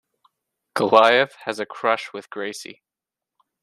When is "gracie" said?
2.31-2.81